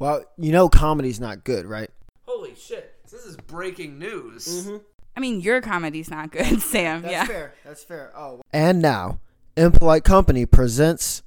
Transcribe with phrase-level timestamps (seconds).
[0.00, 1.90] Well, you know comedy's not good, right?
[2.26, 2.94] Holy shit!
[3.10, 4.70] This is breaking news.
[5.14, 7.02] I mean, your comedy's not good, Sam.
[7.04, 7.18] yeah.
[7.18, 7.54] That's fair.
[7.66, 8.10] That's fair.
[8.16, 8.40] Oh.
[8.50, 9.20] And now,
[9.58, 11.22] Impolite Company presents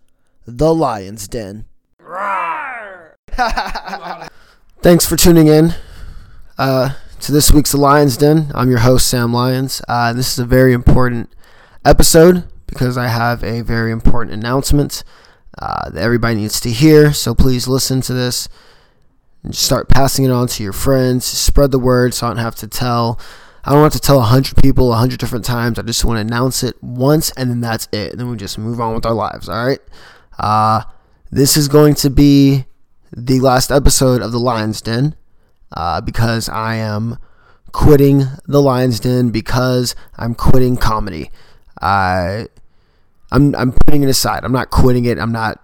[0.48, 1.66] The Lion's Den.
[4.82, 5.76] Thanks for tuning in
[6.58, 8.52] uh, to this week's The Lion's Den.
[8.56, 9.84] I'm your host, Sam Lyons.
[9.88, 11.32] Uh, this is a very important
[11.86, 15.04] episode because I have a very important announcement
[15.60, 17.14] uh, that everybody needs to hear.
[17.14, 18.50] So please listen to this
[19.44, 21.26] and start passing it on to your friends.
[21.26, 23.20] Spread the word so I don't have to tell.
[23.64, 25.80] I don't have to tell a hundred people a hundred different times.
[25.80, 28.12] I just want to announce it once and then that's it.
[28.12, 29.48] And then we just move on with our lives.
[29.48, 29.80] All right.
[30.38, 30.84] Uh,
[31.32, 32.66] this is going to be
[33.16, 35.16] the last episode of the Lions Den
[35.72, 37.18] uh, because I am
[37.72, 41.32] quitting the Lions Den because I'm quitting comedy.
[41.82, 42.48] I
[43.34, 44.46] I'm I'm putting it aside.
[44.46, 45.18] I'm not quitting it.
[45.18, 45.60] I'm not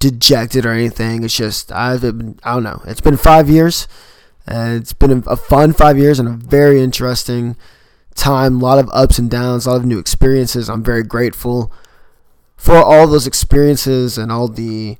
[0.00, 1.24] dejected or anything.
[1.24, 2.82] It's just I've been I don't know.
[2.86, 3.88] It's been five years.
[4.46, 7.56] And it's been a, a fun five years and a very interesting
[8.14, 8.56] time.
[8.56, 10.70] A lot of ups and downs, a lot of new experiences.
[10.70, 11.70] I'm very grateful
[12.56, 14.96] for all those experiences and all the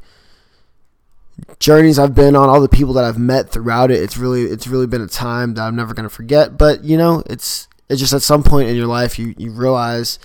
[1.59, 4.03] journeys I've been on, all the people that I've met throughout it.
[4.03, 6.59] It's really it's really been a time that I'm never gonna forget.
[6.59, 10.19] But you know, it's it's just at some point in your life you, you realize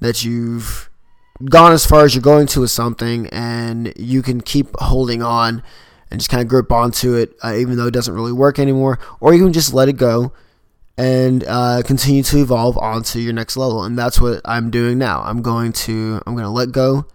[0.00, 0.88] that you've
[1.42, 5.62] gone as far as you're going to with something and you can keep holding on
[6.10, 8.98] and just kind of grip onto it uh, even though it doesn't really work anymore
[9.20, 10.32] or you can just let it go
[10.96, 13.82] and uh, continue to evolve onto your next level.
[13.82, 15.22] And that's what i'm doing now.
[15.22, 17.06] I'm going to i'm going to let go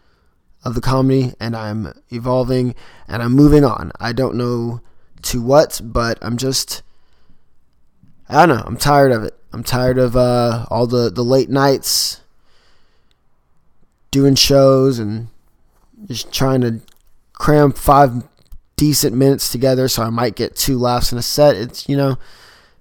[0.65, 2.75] of the comedy and i'm evolving
[3.07, 3.93] and i'm moving on.
[3.99, 4.81] I don't know
[5.21, 6.81] to what but i'm just
[8.27, 8.63] i don't know.
[8.65, 9.35] I'm tired of it.
[9.53, 12.21] I'm tired of uh, all the, the late nights
[14.11, 15.27] doing shows and
[16.07, 16.81] just trying to
[17.33, 18.23] cram five
[18.75, 21.55] decent minutes together so I might get two laughs in a set.
[21.55, 22.17] It's you know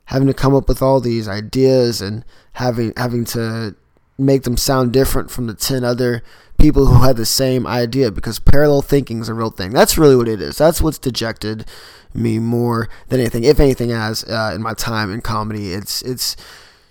[0.07, 3.75] having to come up with all these ideas and having having to
[4.19, 6.23] make them sound different from the 10 other
[6.59, 9.71] people who had the same idea because parallel thinking is a real thing.
[9.71, 10.59] That's really what it is.
[10.59, 11.67] That's what's dejected
[12.13, 13.45] me more than anything.
[13.45, 16.37] If anything has uh, in my time in comedy, it's it's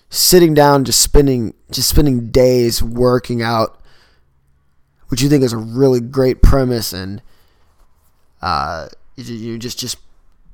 [0.10, 3.77] sitting down just spending just spending days working out
[5.10, 7.22] which you think is a really great premise and
[8.42, 9.98] uh, you're just just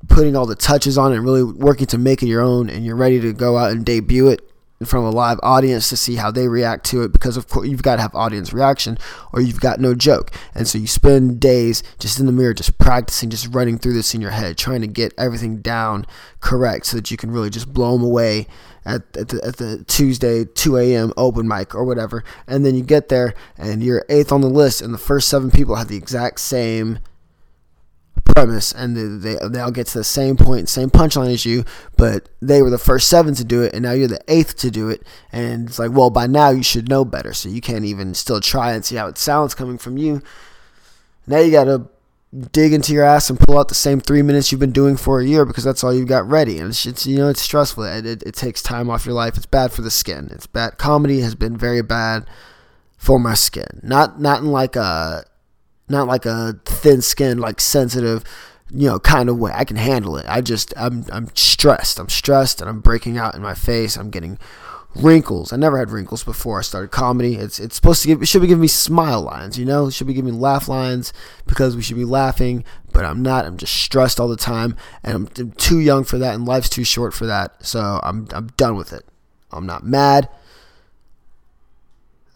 [0.08, 2.84] putting all the touches on it and really working to make it your own and
[2.84, 4.50] you're ready to go out and debut it
[4.80, 7.48] in front of a live audience to see how they react to it because of
[7.48, 8.98] course you've got to have audience reaction
[9.32, 10.30] or you've got no joke.
[10.54, 14.14] And so you spend days just in the mirror just practicing just running through this
[14.14, 16.06] in your head trying to get everything down
[16.40, 18.46] correct so that you can really just blow them away
[18.84, 21.12] at, at, the, at the Tuesday 2 a.m.
[21.16, 24.82] open mic or whatever and then you get there and you're eighth on the list
[24.82, 26.98] and the first seven people have the exact same
[28.34, 31.64] premise and they, they, they all get to the same point, same punchline as you,
[31.96, 34.70] but they were the first seven to do it and now you're the eighth to
[34.70, 35.02] do it.
[35.32, 37.32] And it's like, well, by now you should know better.
[37.32, 40.22] So you can't even still try and see how it sounds coming from you.
[41.26, 41.88] Now you got to
[42.50, 45.20] dig into your ass and pull out the same three minutes you've been doing for
[45.20, 46.58] a year because that's all you've got ready.
[46.58, 47.84] And it's, it's you know, it's stressful.
[47.84, 49.36] It, it, it takes time off your life.
[49.36, 50.28] It's bad for the skin.
[50.32, 50.78] It's bad.
[50.78, 52.26] Comedy has been very bad
[52.96, 53.80] for my skin.
[53.82, 55.24] Not, not in like a,
[55.88, 58.24] not like a thin skinned, like sensitive,
[58.70, 59.52] you know, kind of way.
[59.54, 60.26] I can handle it.
[60.28, 61.98] I just I'm I'm stressed.
[61.98, 63.96] I'm stressed and I'm breaking out in my face.
[63.96, 64.38] I'm getting
[64.96, 65.52] wrinkles.
[65.52, 67.34] I never had wrinkles before I started comedy.
[67.34, 69.86] It's it's supposed to give it should be giving me smile lines, you know?
[69.86, 71.12] It should be giving me laugh lines
[71.46, 73.44] because we should be laughing, but I'm not.
[73.44, 76.68] I'm just stressed all the time and I'm, I'm too young for that and life's
[76.68, 77.64] too short for that.
[77.64, 79.04] So I'm I'm done with it.
[79.50, 80.28] I'm not mad.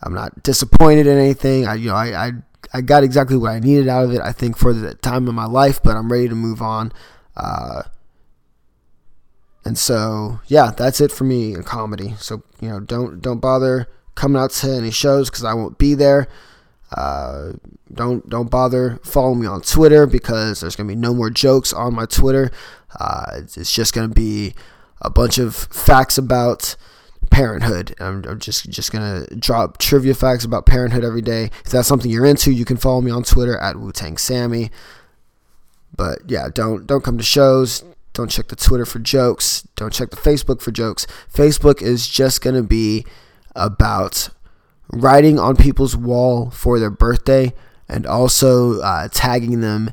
[0.02, 1.66] I'm not disappointed in anything.
[1.66, 2.32] I you know I, I
[2.74, 4.20] I got exactly what I needed out of it.
[4.20, 6.92] I think for the time of my life, but I'm ready to move on.
[7.36, 7.82] Uh,
[9.68, 12.14] and so yeah, that's it for me in comedy.
[12.18, 15.92] So you know, don't don't bother coming out to any shows because I won't be
[15.92, 16.26] there.
[16.90, 17.52] Uh,
[17.92, 21.94] don't don't bother following me on Twitter because there's gonna be no more jokes on
[21.94, 22.50] my Twitter.
[22.98, 24.54] Uh, it's, just gonna be
[25.02, 26.74] a bunch of facts about
[27.30, 27.94] parenthood.
[28.00, 31.50] I'm, I'm, just just gonna drop trivia facts about parenthood every day.
[31.66, 34.70] If that's something you're into, you can follow me on Twitter at Wu Tang Sammy.
[35.94, 37.84] But yeah, don't don't come to shows.
[38.12, 39.66] Don't check the Twitter for jokes.
[39.76, 41.06] Don't check the Facebook for jokes.
[41.32, 43.06] Facebook is just gonna be
[43.54, 44.30] about
[44.92, 47.52] writing on people's wall for their birthday
[47.88, 49.90] and also uh, tagging them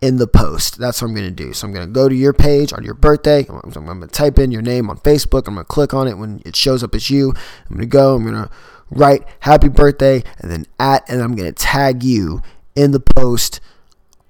[0.00, 0.78] in the post.
[0.78, 1.52] That's what I'm going to do.
[1.52, 3.46] So I'm going to go to your page on your birthday.
[3.48, 5.48] I'm, I'm going to type in your name on Facebook.
[5.48, 7.30] I'm going to click on it when it shows up as you.
[7.68, 8.14] I'm going to go.
[8.14, 8.50] I'm going to
[8.90, 12.42] write happy birthday and then at, and I'm going to tag you
[12.76, 13.60] in the post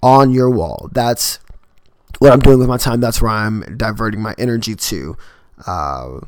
[0.03, 0.89] on your wall.
[0.93, 1.39] That's
[2.19, 5.17] what I'm doing with my time, that's where I'm diverting my energy to.
[5.67, 6.21] Uh,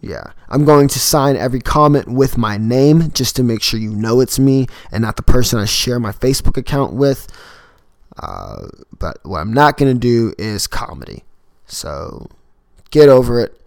[0.00, 3.90] yeah, I'm going to sign every comment with my name just to make sure you
[3.90, 7.26] know it's me and not the person I share my Facebook account with.
[8.18, 8.68] Uh,
[8.98, 11.24] but what I'm not going to do is comedy.
[11.66, 12.28] So
[12.90, 13.58] get over it.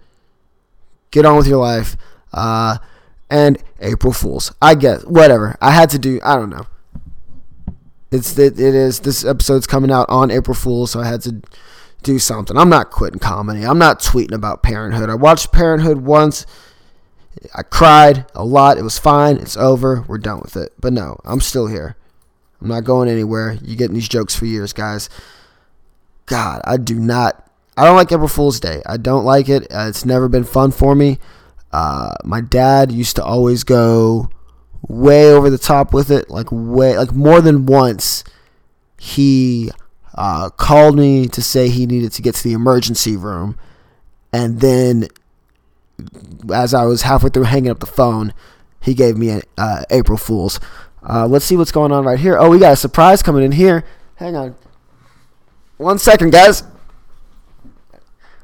[1.11, 1.97] Get on with your life.
[2.31, 2.77] Uh,
[3.29, 4.53] and April Fools.
[4.61, 5.57] I guess whatever.
[5.59, 6.19] I had to do.
[6.23, 6.67] I don't know.
[8.11, 11.41] It's it, it is this episode's coming out on April Fools, so I had to
[12.03, 12.57] do something.
[12.57, 13.65] I'm not quitting comedy.
[13.65, 15.09] I'm not tweeting about Parenthood.
[15.09, 16.45] I watched Parenthood once.
[17.53, 18.77] I cried a lot.
[18.77, 19.37] It was fine.
[19.37, 20.03] It's over.
[20.07, 20.73] We're done with it.
[20.79, 21.95] But no, I'm still here.
[22.61, 23.57] I'm not going anywhere.
[23.61, 25.09] You're getting these jokes for years, guys.
[26.25, 27.43] God, I do not.
[27.75, 28.81] I don't like April Fool's Day.
[28.85, 29.63] I don't like it.
[29.71, 31.19] Uh, it's never been fun for me.
[31.71, 34.29] Uh, my dad used to always go
[34.87, 38.23] way over the top with it, like way, like more than once.
[38.99, 39.71] He
[40.15, 43.57] uh, called me to say he needed to get to the emergency room,
[44.33, 45.07] and then
[46.53, 48.33] as I was halfway through hanging up the phone,
[48.81, 50.59] he gave me an uh, April Fool's.
[51.07, 52.37] Uh, let's see what's going on right here.
[52.37, 53.83] Oh, we got a surprise coming in here.
[54.15, 54.55] Hang on,
[55.77, 56.63] one second, guys.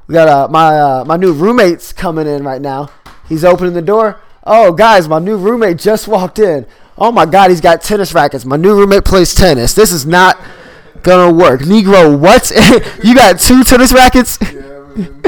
[0.06, 2.90] We got uh, my uh, my new roommate's coming in right now.
[3.28, 4.20] He's opening the door.
[4.46, 6.66] Oh, guys, my new roommate just walked in.
[6.98, 8.44] Oh my God, he's got tennis rackets.
[8.44, 9.72] My new roommate plays tennis.
[9.74, 10.38] This is not
[11.02, 11.62] gonna work.
[11.62, 12.50] Negro, what?
[13.04, 14.38] you got two tennis rackets?
[14.40, 14.50] Yeah,
[14.94, 15.22] man.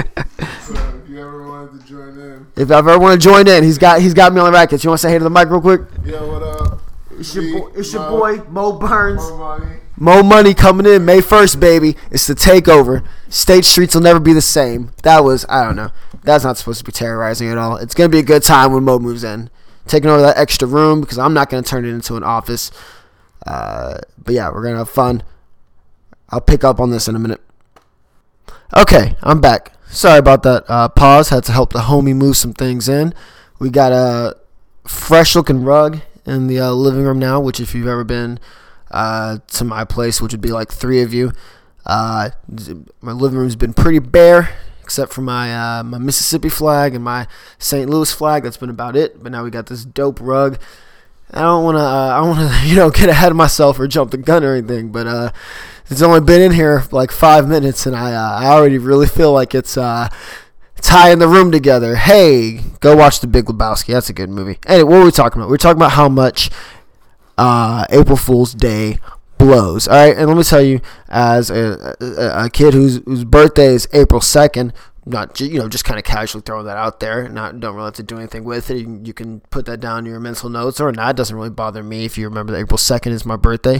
[0.61, 3.65] so if you ever wanted to join in, If I ever want to join in,
[3.65, 4.85] he's got he's got me on the rackets.
[4.85, 5.81] You want to say hey to the mic real quick?
[6.05, 6.81] yeah, what up?
[7.19, 9.23] It's your Me, boy, it's your Mo, boy Mo Burns.
[9.31, 9.77] Mo Money.
[9.99, 11.97] Mo Money coming in May 1st, baby.
[12.11, 13.07] It's the takeover.
[13.29, 14.91] State streets will never be the same.
[15.03, 15.91] That was, I don't know.
[16.23, 17.77] That's not supposed to be terrorizing at all.
[17.77, 19.49] It's going to be a good time when Mo moves in.
[19.87, 22.71] Taking over that extra room because I'm not going to turn it into an office.
[23.47, 25.23] Uh, but yeah, we're going to have fun.
[26.29, 27.41] I'll pick up on this in a minute.
[28.77, 29.73] Okay, I'm back.
[29.89, 31.29] Sorry about that uh, pause.
[31.29, 33.15] Had to help the homie move some things in.
[33.59, 34.37] We got a
[34.87, 38.41] fresh looking rug in the uh, living room now, which if you've ever been
[38.91, 41.33] uh, to my place, which would be like three of you,
[41.87, 42.31] uh,
[43.01, 47.27] my living room's been pretty bare, except for my uh, my Mississippi flag and my
[47.59, 47.89] St.
[47.89, 48.43] Louis flag.
[48.43, 49.23] That's been about it.
[49.23, 50.59] But now we got this dope rug.
[51.31, 53.87] I don't want to, uh, I want to, you know, get ahead of myself or
[53.87, 54.91] jump the gun or anything.
[54.91, 55.31] But uh,
[55.89, 59.33] it's only been in here like five minutes, and I, uh, I already really feel
[59.33, 59.77] like it's
[60.87, 61.97] tying the room together.
[61.97, 63.93] Hey, go watch The Big Lebowski.
[63.93, 64.59] That's a good movie.
[64.67, 65.51] Anyway, what were we talking about?
[65.51, 66.51] We are talking about how much
[67.39, 68.99] uh, April Fool's Day
[69.39, 69.87] blows.
[69.89, 73.67] All right, and let me tell you, as a, a, a kid whose whose birthday
[73.75, 74.73] is April second,
[75.05, 77.29] not you know just kind of casually throwing that out there.
[77.29, 78.79] Not don't really have to do anything with it.
[78.79, 81.11] You, can- you can put that down in your mental notes or not.
[81.11, 83.79] It doesn't really bother me if you remember that April second is my birthday.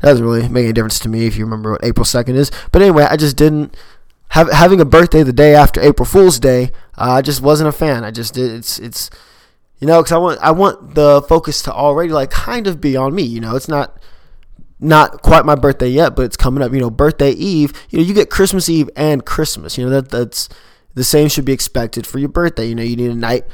[0.00, 2.50] That doesn't really make any difference to me if you remember what April second is.
[2.72, 3.76] But anyway, I just didn't.
[4.30, 7.72] Have, having a birthday the day after April Fool's Day, uh, I just wasn't a
[7.72, 8.02] fan.
[8.02, 8.50] I just did.
[8.50, 9.08] It's it's
[9.84, 12.96] you know because I want I want the focus to already like kind of be
[12.96, 13.22] on me.
[13.22, 14.00] You know, it's not
[14.80, 16.72] not quite my birthday yet, but it's coming up.
[16.72, 17.74] You know, birthday Eve.
[17.90, 19.76] You know, you get Christmas Eve and Christmas.
[19.76, 20.48] You know that that's
[20.94, 22.64] the same should be expected for your birthday.
[22.64, 23.44] You know, you need a night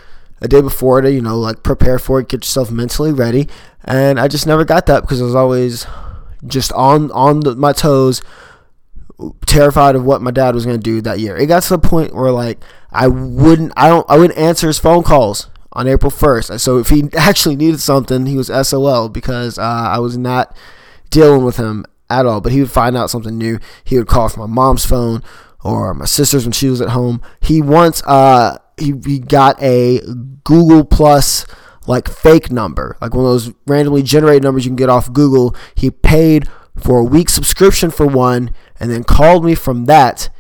[0.41, 3.49] a day before to you know like prepare for it, get yourself mentally ready.
[3.85, 5.85] And I just never got that because I was always
[6.47, 8.23] just on on the, my toes,
[9.47, 11.37] terrified of what my dad was going to do that year.
[11.37, 14.79] It got to the point where like I wouldn't I don't I wouldn't answer his
[14.79, 16.61] phone calls on April 1st.
[16.61, 20.57] So if he actually needed something, he was SOL because uh, I was not
[21.11, 22.41] dealing with him at all.
[22.41, 23.59] But he would find out something new.
[23.85, 25.23] He would call from my mom's phone
[25.63, 27.23] or my sister's when she was at home.
[27.41, 30.01] He once uh he, he got a
[30.45, 31.47] Google Plus
[31.87, 35.55] like fake number, like one of those randomly generated numbers you can get off Google.
[35.75, 40.31] He paid for a week subscription for one and then called me from that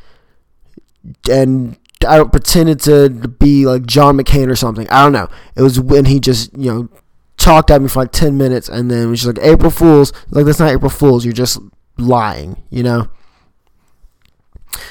[1.31, 1.77] and
[2.07, 4.89] I don't pretended to be like John McCain or something.
[4.91, 5.29] I don't know.
[5.55, 6.89] It was when he just, you know,
[7.37, 10.13] talked at me for like 10 minutes and then was just like April Fools.
[10.31, 11.25] Like that's not April Fools.
[11.25, 11.59] You're just
[11.99, 13.09] lying, you know.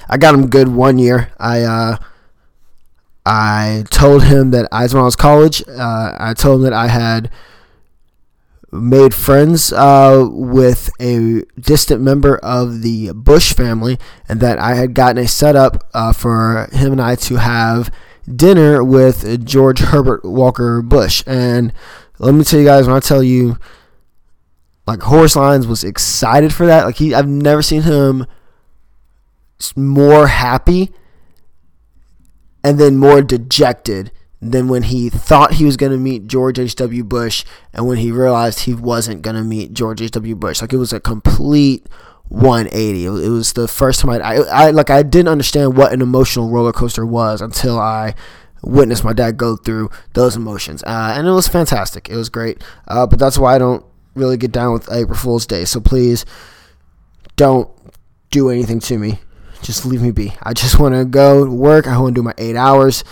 [0.08, 1.32] I got him good one year.
[1.40, 1.98] I uh
[3.26, 6.88] I told him that I when I was college, uh, I told him that I
[6.88, 7.30] had
[8.72, 13.98] made friends uh, with a distant member of the Bush family,
[14.28, 17.94] and that I had gotten a setup uh, for him and I to have
[18.34, 21.24] dinner with George Herbert Walker Bush.
[21.26, 21.74] And
[22.20, 23.58] let me tell you guys, when I tell you,
[24.86, 26.86] like Horace Lyons was excited for that.
[26.86, 28.26] Like he, I've never seen him
[29.76, 30.92] more happy
[32.64, 34.12] and then more dejected
[34.42, 37.04] than when he thought he was going to meet George H.W.
[37.04, 37.44] Bush
[37.74, 40.36] and when he realized he wasn't going to meet George H.W.
[40.36, 40.62] Bush.
[40.62, 41.86] Like it was a complete
[42.30, 43.06] 180.
[43.06, 46.50] It was, the first time I, I, I like I didn't understand what an emotional
[46.50, 48.16] roller coaster was until I
[48.62, 52.10] witnessed my dad go through those emotions, uh, and it was fantastic.
[52.10, 55.48] It was great, uh, but that's why I don't really get down with April Fool's
[55.48, 55.66] Day.
[55.66, 56.26] So please
[57.36, 57.70] don't
[58.32, 59.20] do anything to me.
[59.62, 60.34] Just leave me be.
[60.44, 61.88] I just want to go work.
[61.88, 63.04] I want to do my eight hours,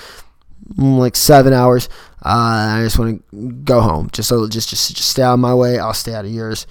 [0.76, 1.90] like seven hours.
[2.24, 4.10] Uh, I just want to go home.
[4.12, 5.80] Just so just just just stay out of my way.
[5.80, 6.68] I'll stay out of yours.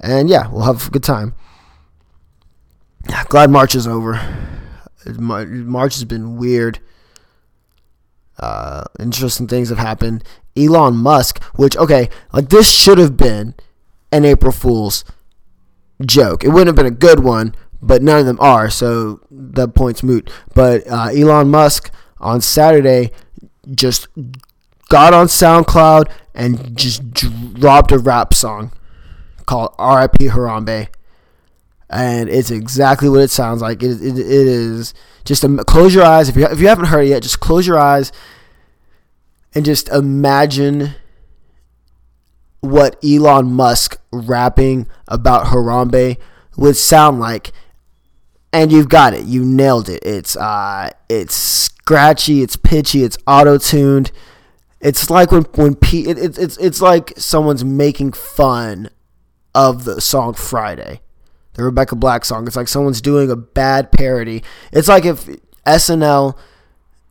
[0.00, 1.34] And yeah, we'll have a good time.
[3.28, 4.20] Glad March is over.
[5.18, 6.80] March has been weird.
[8.38, 10.24] Uh, interesting things have happened.
[10.56, 13.54] Elon Musk, which okay, like this should have been
[14.12, 15.04] an April Fool's
[16.04, 16.44] joke.
[16.44, 20.02] It wouldn't have been a good one, but none of them are, so the point's
[20.02, 20.30] moot.
[20.54, 23.10] But uh, Elon Musk on Saturday
[23.74, 24.08] just
[24.88, 27.10] got on SoundCloud and just
[27.54, 28.72] dropped a rap song
[29.46, 30.26] called R.I.P.
[30.26, 30.88] Harambe,
[31.88, 33.82] and it's exactly what it sounds like.
[33.82, 34.92] It, it, it is
[35.24, 37.22] just a, close your eyes if you if you haven't heard it yet.
[37.22, 38.12] Just close your eyes
[39.54, 40.94] and just imagine
[42.60, 46.18] what Elon Musk rapping about Harambe
[46.56, 47.52] would sound like.
[48.56, 49.26] And you've got it.
[49.26, 50.02] You nailed it.
[50.02, 54.10] It's uh it's scratchy, it's pitchy, it's auto-tuned.
[54.80, 58.88] It's like when when P, it, it, it's it's like someone's making fun
[59.54, 61.02] of the song Friday,
[61.52, 62.46] the Rebecca Black song.
[62.46, 64.42] It's like someone's doing a bad parody.
[64.72, 65.28] It's like if
[65.66, 66.38] SNL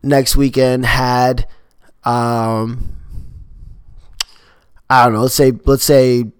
[0.02, 1.48] next weekend had
[2.06, 2.96] um
[4.90, 6.32] I don't know, let's say let's say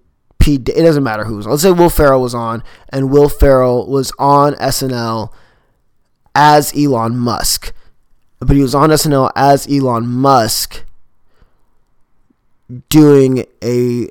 [0.54, 1.52] It doesn't matter who's on.
[1.52, 5.32] let's say Will Ferrell was on and Will Ferrell was on SNL
[6.34, 7.72] as Elon Musk.
[8.38, 10.84] But he was on SNL as Elon Musk
[12.88, 14.08] doing a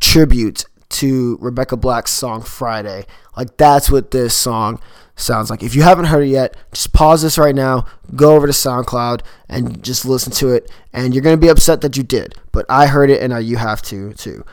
[0.00, 3.06] tribute to Rebecca Black's song Friday.
[3.36, 4.80] Like that's what this song
[5.16, 5.62] sounds like.
[5.62, 9.22] If you haven't heard it yet, just pause this right now, go over to SoundCloud
[9.48, 10.70] and just listen to it.
[10.92, 13.82] And you're gonna be upset that you did, but I heard it and you have
[13.82, 14.44] to too.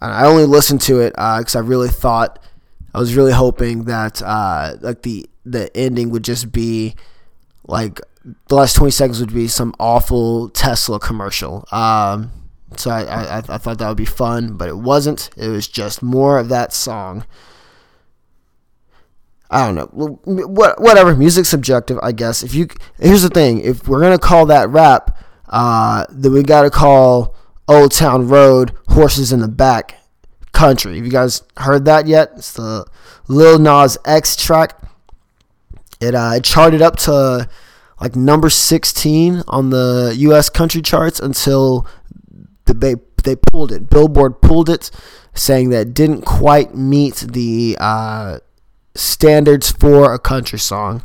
[0.00, 2.38] I only listened to it because uh, I really thought
[2.94, 6.94] I was really hoping that uh, like the the ending would just be
[7.66, 8.00] like
[8.48, 11.66] the last 20 seconds would be some awful Tesla commercial.
[11.72, 12.30] Um,
[12.76, 15.30] so I, I, I thought that would be fun, but it wasn't.
[15.36, 17.24] It was just more of that song.
[19.50, 20.20] I don't know.
[20.24, 21.14] What whatever.
[21.16, 22.42] Music's subjective, I guess.
[22.42, 22.68] If you
[23.00, 25.16] here's the thing, if we're gonna call that rap,
[25.48, 27.34] uh, then we gotta call
[27.68, 30.00] Old Town Road Horses in the Back
[30.52, 30.96] Country.
[30.96, 32.32] Have you guys heard that yet?
[32.36, 32.86] It's the
[33.28, 34.80] Lil Nas X track.
[36.00, 37.48] It uh, it charted up to
[38.00, 40.48] like number 16 on the U.S.
[40.48, 41.86] country charts until
[42.64, 42.94] they
[43.24, 43.90] they pulled it.
[43.90, 44.90] Billboard pulled it,
[45.34, 48.38] saying that it didn't quite meet the uh,
[48.94, 51.02] standards for a country song.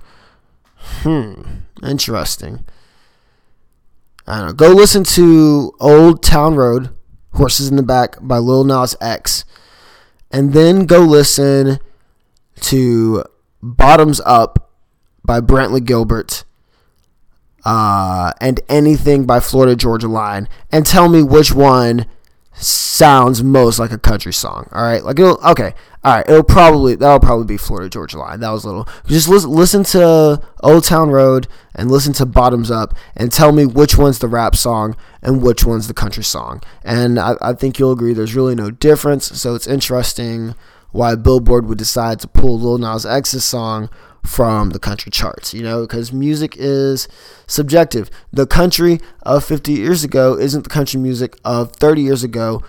[0.77, 1.34] Hmm,
[1.82, 2.65] interesting.
[4.25, 4.53] I don't know.
[4.53, 6.89] Go listen to Old Town Road,
[7.34, 9.44] Horses in the Back by Lil Nas X,
[10.32, 11.80] and then go listen
[12.62, 13.24] to
[13.62, 14.72] Bottoms Up
[15.25, 16.44] by Brantley Gilbert
[17.65, 22.06] uh, and anything by Florida Georgia Line, and tell me which one
[22.55, 24.67] sounds most like a country song.
[24.72, 25.74] All right, like it'll okay.
[26.03, 28.39] All right, it'll probably that'll probably be Florida Georgia Line.
[28.41, 28.88] That was a little.
[29.05, 33.65] Just listen, listen to Old Town Road and listen to Bottoms Up, and tell me
[33.65, 36.62] which one's the rap song and which one's the country song.
[36.83, 39.25] And I, I think you'll agree there's really no difference.
[39.39, 40.55] So it's interesting
[40.94, 43.90] why Billboard would decide to pull Lil Nas X's song
[44.26, 47.10] from the country charts, you know, because music is
[47.46, 48.10] subjective.
[48.32, 52.62] The country of 50 years ago isn't the country music of 30 years ago,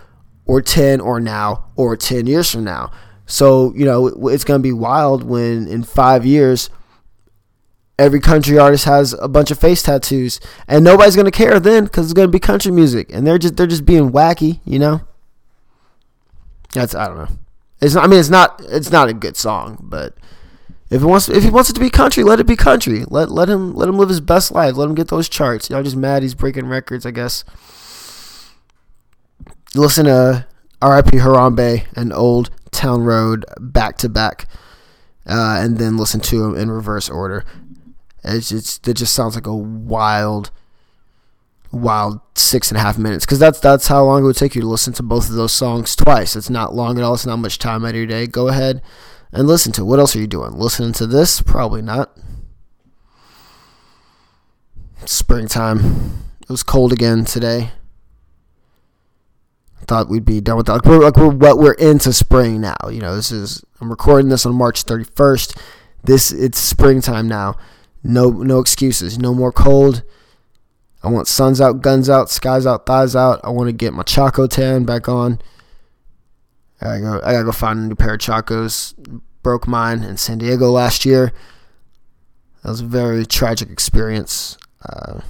[0.46, 2.90] or 10 or now, or 10 years from now.
[3.26, 6.70] So, you know, it's going to be wild when in five years,
[7.98, 11.84] every country artist has a bunch of face tattoos and nobody's going to care then
[11.84, 14.80] because it's going to be country music and they're just they're just being wacky you
[14.80, 15.00] know
[16.72, 17.28] that's i don't know
[17.80, 20.16] it's not, i mean it's not it's not a good song but
[20.90, 23.04] if he wants, if he wants it to be country, let it be country.
[23.08, 24.76] Let let him let him live his best life.
[24.76, 25.68] Let him get those charts.
[25.68, 27.42] Y'all just mad he's breaking records, I guess.
[29.74, 30.46] Listen to
[30.80, 31.16] R.I.P.
[31.16, 34.46] Harambe and Old Town Road back to back,
[35.26, 37.44] uh, and then listen to them in reverse order.
[38.22, 40.50] It's just it just sounds like a wild,
[41.74, 44.60] wild six and a half minutes because that's that's how long it would take you
[44.60, 46.36] to listen to both of those songs twice.
[46.36, 47.14] It's not long at all.
[47.14, 48.26] It's not much time out of your day.
[48.26, 48.82] Go ahead
[49.32, 49.84] and listen to.
[49.84, 50.52] What else are you doing?
[50.52, 51.42] Listening to this?
[51.42, 52.16] Probably not.
[55.04, 56.24] Springtime.
[56.42, 57.70] It was cold again today.
[59.86, 60.74] thought we'd be done with that.
[60.74, 62.76] Like we're like we're what we're into spring now.
[62.90, 65.58] You know, this is I'm recording this on March 31st.
[66.04, 67.56] This it's springtime now.
[68.02, 69.18] No no excuses.
[69.18, 70.02] No more cold.
[71.04, 73.40] I want suns out, guns out, skies out, thighs out.
[73.44, 75.38] I want to get my Chaco tan back on.
[76.80, 77.20] I gotta go.
[77.26, 78.94] I gotta go find a new pair of Chacos.
[79.42, 81.32] Broke mine in San Diego last year.
[82.62, 84.56] That was a very tragic experience.
[84.88, 85.20] Uh,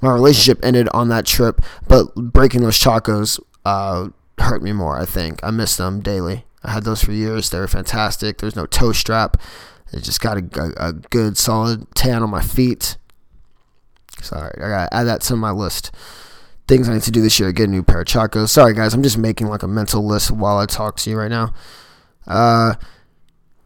[0.00, 4.08] my relationship ended on that trip, but breaking those Chacos uh,
[4.38, 4.96] hurt me more.
[4.96, 6.44] I think I miss them daily.
[6.62, 7.50] I had those for years.
[7.50, 8.38] They were fantastic.
[8.38, 9.36] There's no toe strap.
[9.92, 12.96] It just got a, a, a good solid tan on my feet.
[14.22, 15.90] Sorry, I gotta add that to my list.
[16.68, 18.50] Things I need to do this year: get a new pair of Chacos.
[18.50, 21.30] Sorry, guys, I'm just making like a mental list while I talk to you right
[21.30, 21.52] now.
[22.26, 22.74] Uh,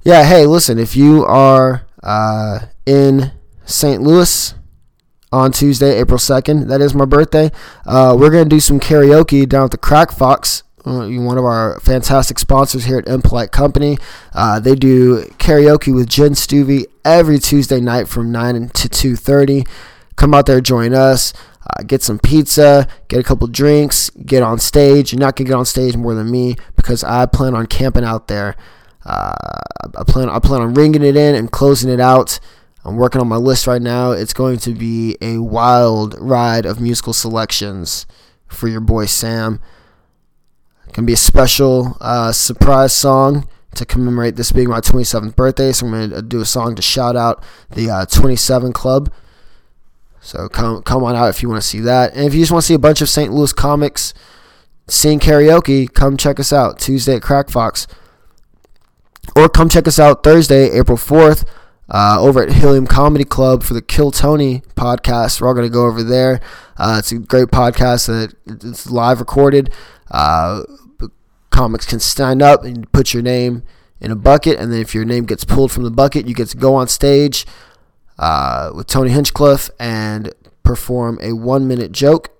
[0.03, 0.25] yeah.
[0.25, 3.33] Hey, listen, if you are uh, in
[3.65, 4.03] St.
[4.03, 4.55] Louis
[5.35, 6.69] on Tuesday, April 2nd.
[6.69, 7.51] That is my birthday.
[7.85, 11.45] Uh, we're going to do some karaoke down at the Crack Fox, uh, one of
[11.45, 13.99] our fantastic sponsors here at Impolite Company.
[14.33, 19.67] Uh, they do karaoke with Jen Stuvey every Tuesday night from 9 to 2.30.
[20.17, 21.33] Come out there, join us.
[21.67, 25.13] Uh, get some pizza, get a couple drinks, get on stage.
[25.13, 28.29] You're not gonna get on stage more than me because I plan on camping out
[28.29, 28.55] there.
[29.05, 29.35] Uh,
[29.97, 32.39] I plan I plan on ringing it in and closing it out.
[32.85, 34.11] I'm working on my list right now.
[34.11, 38.05] It's going to be a wild ride of musical selections
[38.47, 39.59] for your boy Sam.
[40.87, 45.73] It can be a special uh, surprise song to commemorate this being my 27th birthday.
[45.73, 49.11] So I'm to do a song to shout out the uh, 27 Club.
[50.25, 52.15] So come come on out if you want to see that.
[52.15, 53.31] And if you just want to see a bunch of St.
[53.31, 54.15] Louis comics
[54.89, 57.87] sing karaoke, come check us out Tuesday at Crack Fox.
[59.37, 61.47] Or come check us out Thursday, April 4th,
[61.91, 65.41] uh, over at Helium Comedy Club for the Kill Tony podcast.
[65.41, 66.41] We're all going to go over there.
[66.79, 69.71] Uh, it's a great podcast that it's live recorded.
[70.11, 70.63] Uh,
[71.51, 73.63] comics can stand up and put your name
[74.01, 76.49] in a bucket, and then if your name gets pulled from the bucket, you get
[76.49, 77.45] to go on stage
[78.19, 82.31] uh, with Tony Hinchcliffe and perform a one minute joke.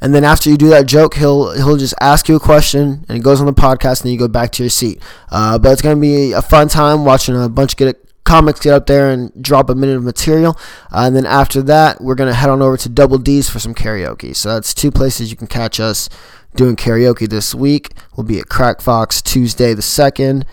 [0.00, 3.18] And then after you do that joke, he'll he'll just ask you a question, and
[3.18, 5.02] it goes on the podcast, and then you go back to your seat.
[5.28, 8.74] Uh, but it's gonna be a fun time watching a bunch of get comics get
[8.74, 10.56] up there and drop a minute of material.
[10.92, 13.74] Uh, and then after that, we're gonna head on over to Double D's for some
[13.74, 14.36] karaoke.
[14.36, 16.08] So that's two places you can catch us
[16.54, 17.92] doing karaoke this week.
[18.16, 20.46] We'll be at Crack Fox Tuesday the second,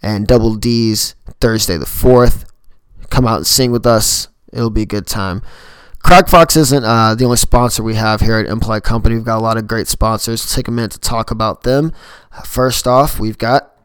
[0.00, 2.49] and Double D's Thursday the fourth.
[3.10, 4.28] Come out and sing with us.
[4.52, 5.42] It'll be a good time.
[6.02, 9.16] Crack Fox isn't uh, the only sponsor we have here at Impolite Company.
[9.16, 10.52] We've got a lot of great sponsors.
[10.52, 11.92] Take a minute to talk about them.
[12.44, 13.76] First off, we've got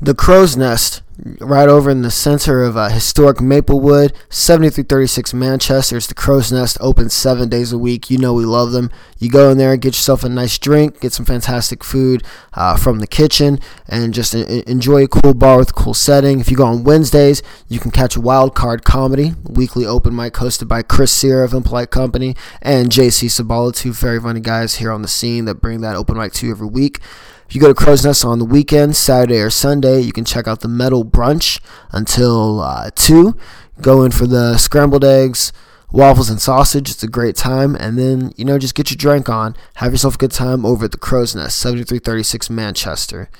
[0.00, 1.02] the Crow's Nest
[1.40, 5.96] right over in the center of uh, historic Maplewood, 7336 Manchester.
[5.96, 8.10] It's the Crow's Nest, open seven days a week.
[8.10, 8.90] You know we love them.
[9.18, 12.22] You go in there, get yourself a nice drink, get some fantastic food
[12.54, 16.40] uh, from the kitchen, and just a- enjoy a cool bar with a cool setting.
[16.40, 20.68] If you go on Wednesdays, you can catch Wild Card Comedy, weekly open mic hosted
[20.68, 25.02] by Chris Sear of Impolite Company and JC Sabala, two very funny guys here on
[25.02, 27.00] the scene that bring that open mic to you every week.
[27.48, 30.48] If you go to Crow's Nest on the weekend, Saturday or Sunday, you can check
[30.48, 31.60] out the Metal Brunch
[31.92, 33.36] until uh, 2.
[33.80, 35.52] Go in for the scrambled eggs,
[35.90, 36.90] waffles, and sausage.
[36.90, 37.74] It's a great time.
[37.76, 39.56] And then, you know, just get your drink on.
[39.76, 43.30] Have yourself a good time over at the Crow's Nest, 7336 Manchester.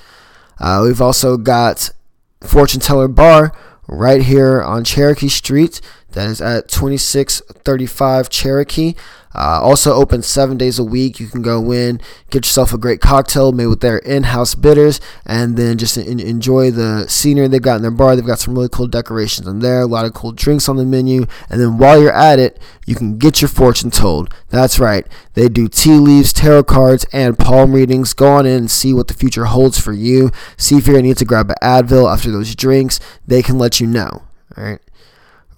[0.59, 1.91] Uh, we've also got
[2.41, 3.53] Fortune Teller Bar
[3.87, 5.81] right here on Cherokee Street.
[6.15, 8.95] That is at 2635 Cherokee.
[9.35, 11.19] Uh, also open seven days a week.
[11.19, 12.01] You can go in,
[12.31, 16.71] get yourself a great cocktail made with their in-house bitters, and then just in, enjoy
[16.71, 18.15] the scenery they've got in their bar.
[18.15, 20.85] They've got some really cool decorations in there, a lot of cool drinks on the
[20.85, 24.33] menu, and then while you're at it, you can get your fortune told.
[24.51, 25.05] That's right.
[25.33, 28.13] They do tea leaves, tarot cards, and palm readings.
[28.13, 30.31] Go on in and see what the future holds for you.
[30.57, 33.01] See if you're gonna need to grab an Advil after those drinks.
[33.27, 34.23] They can let you know.
[34.57, 34.84] All right.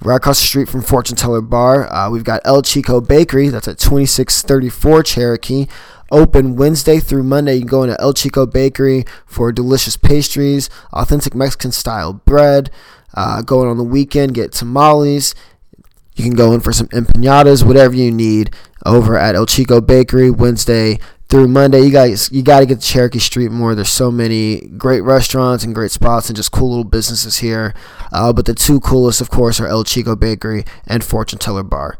[0.02, 3.48] Right across the street from Fortune Teller Bar, uh, we've got El Chico Bakery.
[3.48, 5.66] That's at 2634 Cherokee.
[6.12, 7.54] Open Wednesday through Monday.
[7.54, 12.70] You can go into El Chico Bakery for delicious pastries, authentic Mexican style bread.
[13.14, 15.34] Uh, going on the weekend, get tamales.
[16.14, 18.54] You can go in for some empanadas, whatever you need,
[18.84, 21.80] over at El Chico Bakery Wednesday through Monday.
[21.80, 23.74] You guys, you got to get to Cherokee Street more.
[23.74, 27.74] There's so many great restaurants and great spots and just cool little businesses here.
[28.12, 31.98] Uh, but the two coolest, of course, are El Chico Bakery and Fortune Teller Bar.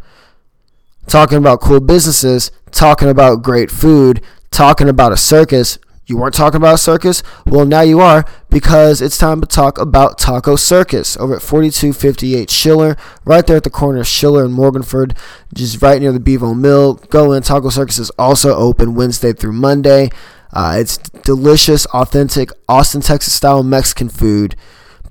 [1.06, 5.78] Talking about cool businesses, talking about great food, talking about a circus.
[6.06, 7.24] You weren't talking about circus?
[7.46, 12.48] Well, now you are because it's time to talk about Taco Circus over at 4258
[12.48, 15.16] Schiller, right there at the corner of Schiller and Morganford,
[15.52, 16.94] just right near the Bevo Mill.
[16.94, 17.42] Go in.
[17.42, 20.10] Taco Circus is also open Wednesday through Monday.
[20.52, 24.54] Uh, it's delicious, authentic Austin, Texas style Mexican food,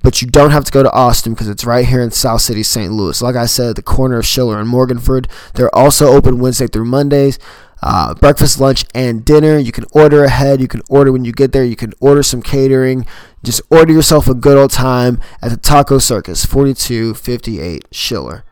[0.02, 2.62] but you don't have to go to Austin because it's right here in South City,
[2.62, 2.90] St.
[2.90, 3.20] Louis.
[3.20, 5.26] Like I said, at the corner of Schiller and Morganford.
[5.54, 7.38] They're also open Wednesday through Mondays
[7.82, 9.58] uh, breakfast, lunch, and dinner.
[9.58, 10.60] You can order ahead.
[10.60, 11.64] You can order when you get there.
[11.64, 13.06] You can order some catering.
[13.42, 18.44] Just order yourself a good old time at the Taco Circus, 4258 Schiller.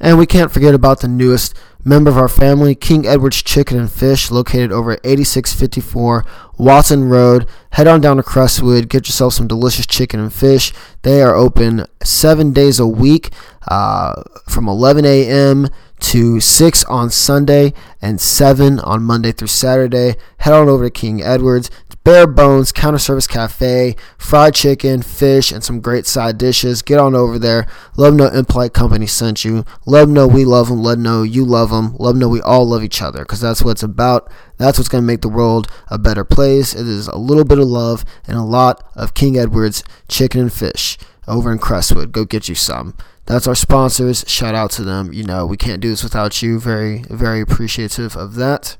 [0.00, 1.54] And we can't forget about the newest
[1.88, 6.24] member of our family, King Edward's Chicken and Fish, located over at 8654
[6.58, 7.48] Watson Road.
[7.72, 10.72] Head on down to Crestwood, get yourself some delicious chicken and fish.
[11.02, 13.30] They are open seven days a week
[13.66, 15.68] uh, from 11 a.m
[16.00, 20.14] to 6 on Sunday and 7 on Monday through Saturday.
[20.38, 21.70] Head on over to King Edward's.
[22.04, 26.80] Bare bones, counter service cafe, fried chicken, fish, and some great side dishes.
[26.80, 27.66] Get on over there.
[27.96, 29.64] Love know Impolite Company sent you.
[29.84, 30.82] Love know we love them.
[30.82, 31.94] Love know you love them.
[31.98, 34.30] Love know we all love each other because that's what it's about.
[34.56, 36.74] That's what's going to make the world a better place.
[36.74, 40.52] It is a little bit of love and a lot of King Edward's chicken and
[40.52, 42.12] fish over in Crestwood.
[42.12, 42.94] Go get you some
[43.28, 44.24] that's our sponsors.
[44.26, 45.12] Shout out to them.
[45.12, 46.58] You know, we can't do this without you.
[46.58, 48.78] Very, very appreciative of that.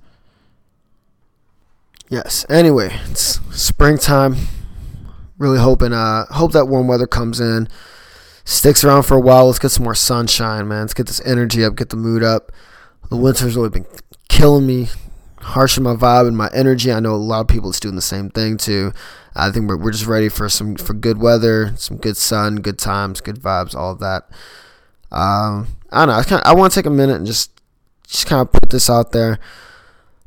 [2.11, 2.47] Yes.
[2.49, 4.37] Anyway, it's springtime.
[5.37, 7.69] Really hoping, uh, hope that warm weather comes in,
[8.45, 9.47] sticks around for a while.
[9.47, 10.81] Let's get some more sunshine, man.
[10.81, 12.51] Let's get this energy up, get the mood up.
[13.09, 13.87] The winter's really been
[14.29, 14.89] killing me,
[15.41, 16.91] harshing my vibe and my energy.
[16.91, 18.93] I know a lot of people is doing the same thing too.
[19.37, 22.79] I think we're, we're just ready for some for good weather, some good sun, good
[22.79, 24.25] times, good vibes, all of that.
[25.13, 26.15] Um, I don't know.
[26.15, 27.53] I, kinda, I want to take a minute and just
[28.09, 29.39] just kind of put this out there.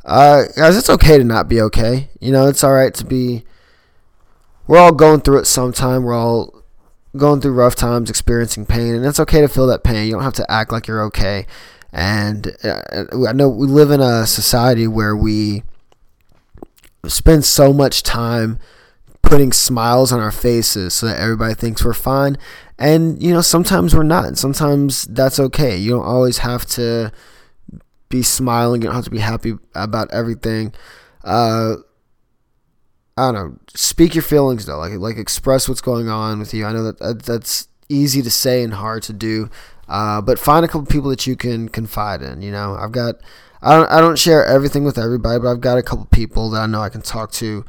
[0.03, 2.09] Uh, guys, it's okay to not be okay.
[2.19, 3.43] You know, it's all right to be.
[4.67, 6.03] We're all going through it sometime.
[6.03, 6.63] We're all
[7.15, 10.07] going through rough times, experiencing pain, and it's okay to feel that pain.
[10.07, 11.45] You don't have to act like you're okay.
[11.91, 12.81] And uh,
[13.27, 15.63] I know we live in a society where we
[17.07, 18.59] spend so much time
[19.21, 22.37] putting smiles on our faces so that everybody thinks we're fine.
[22.79, 24.25] And, you know, sometimes we're not.
[24.25, 25.77] And sometimes that's okay.
[25.77, 27.11] You don't always have to
[28.11, 28.81] be smiling.
[28.81, 30.73] You don't have to be happy about everything.
[31.23, 31.75] Uh,
[33.17, 33.57] I don't know.
[33.73, 34.77] Speak your feelings though.
[34.77, 36.65] Like like express what's going on with you.
[36.65, 39.49] I know that, that that's easy to say and hard to do.
[39.87, 42.41] Uh, but find a couple people that you can confide in.
[42.41, 43.15] You know, I've got.
[43.61, 43.91] I don't.
[43.91, 46.81] I don't share everything with everybody, but I've got a couple people that I know
[46.81, 47.65] I can talk to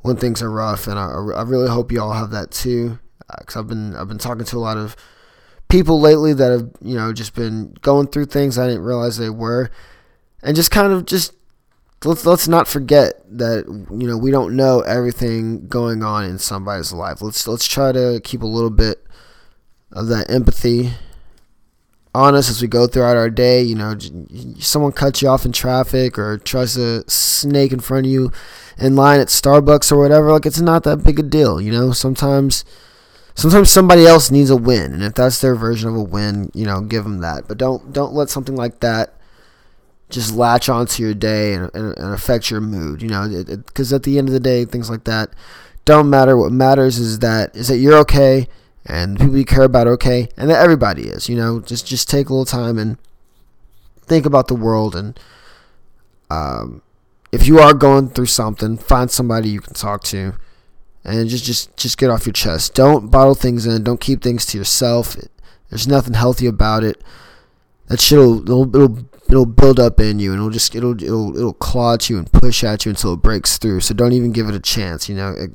[0.00, 2.98] when things are rough, and I, I really hope you all have that too.
[3.38, 4.96] Because uh, I've been I've been talking to a lot of
[5.68, 9.30] people lately that have you know just been going through things I didn't realize they
[9.30, 9.70] were,
[10.42, 11.32] and just kind of just
[12.04, 16.92] let's let's not forget that you know we don't know everything going on in somebody's
[16.92, 17.22] life.
[17.22, 19.04] Let's let's try to keep a little bit
[19.92, 20.92] of that empathy
[22.14, 23.62] on us as we go throughout our day.
[23.62, 23.96] You know,
[24.58, 28.32] someone cuts you off in traffic or tries to snake in front of you
[28.78, 30.30] in line at Starbucks or whatever.
[30.32, 31.60] Like it's not that big a deal.
[31.60, 32.64] You know, sometimes
[33.38, 36.66] sometimes somebody else needs a win, and if that's their version of a win, you
[36.66, 37.46] know, give them that.
[37.46, 39.14] But don't don't let something like that
[40.10, 43.00] just latch onto your day and, and, and affect your mood.
[43.00, 45.30] You know, because at the end of the day, things like that
[45.84, 46.36] don't matter.
[46.36, 48.48] What matters is that is that you're okay
[48.84, 51.28] and people you care about okay, and that everybody is.
[51.28, 52.98] You know, just just take a little time and
[54.02, 55.18] think about the world, and
[56.30, 56.82] um,
[57.30, 60.34] if you are going through something, find somebody you can talk to,
[61.08, 62.74] and just just just get off your chest.
[62.74, 63.82] Don't bottle things in.
[63.82, 65.16] Don't keep things to yourself.
[65.70, 67.02] There's nothing healthy about it.
[67.86, 71.36] That shit will it'll, it'll it'll build up in you, and it'll just it'll it'll
[71.36, 73.80] it'll claw at you and push at you until it breaks through.
[73.80, 75.08] So don't even give it a chance.
[75.08, 75.50] You know, it,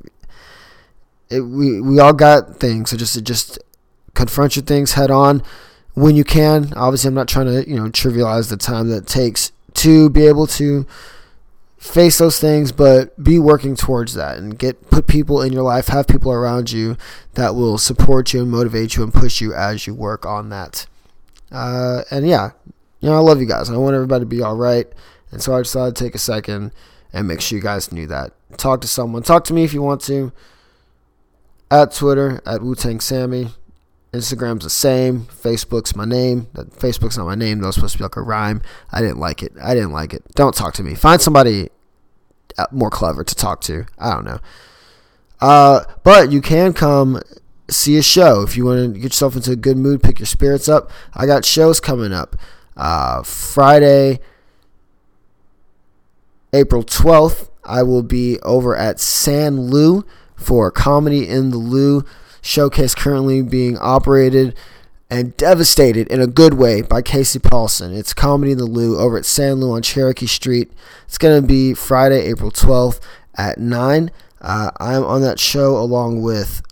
[1.30, 2.90] it, we we all got things.
[2.90, 3.60] So just just
[4.14, 5.44] confront your things head on
[5.94, 6.74] when you can.
[6.76, 10.26] Obviously, I'm not trying to you know trivialize the time that it takes to be
[10.28, 10.86] able to
[11.84, 15.88] face those things, but be working towards that and get put people in your life,
[15.88, 16.96] have people around you
[17.34, 20.88] that will support you and motivate you and push you as you work on that.
[21.52, 22.52] Uh, and yeah,
[23.02, 23.70] you know, I love you guys.
[23.70, 24.88] I want everybody to be all right.
[25.30, 26.72] And so I decided to take a second
[27.12, 28.32] and make sure you guys knew that.
[28.58, 29.22] Talk to someone.
[29.22, 30.32] Talk to me if you want to
[31.70, 33.50] at Twitter at Wu Tang Sammy.
[34.14, 35.26] Instagram's the same.
[35.26, 36.46] Facebook's my name.
[36.54, 37.60] Facebook's not my name.
[37.60, 38.62] That was supposed to be like a rhyme.
[38.92, 39.52] I didn't like it.
[39.62, 40.24] I didn't like it.
[40.36, 40.96] Don't talk to me.
[40.96, 41.70] Find somebody
[42.72, 43.86] more clever to talk to.
[43.98, 44.40] I don't know.
[45.42, 47.22] Uh, but you can come
[47.70, 50.26] see a show if you want to get yourself into a good mood, pick your
[50.26, 50.92] spirits up.
[51.14, 52.36] I got shows coming up.
[52.76, 54.20] Uh, Friday,
[56.54, 62.04] April 12th I will be over at San Loo for Comedy in the Loo
[62.42, 64.56] showcase currently being operated
[65.14, 67.94] and devastated in a good way by Casey Paulson.
[67.94, 70.72] It's Comedy in the Loo over at San Loo on Cherokee Street.
[71.06, 73.00] It's going to be Friday, April 12th
[73.38, 74.10] at 9.
[74.42, 76.64] Uh, I'm on that show along with